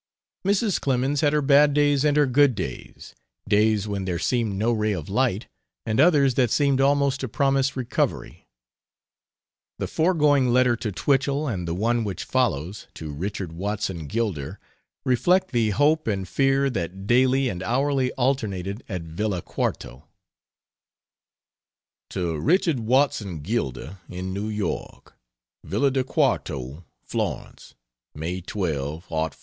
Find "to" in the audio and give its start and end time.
7.19-7.27, 10.75-10.91, 12.95-13.13, 22.09-22.39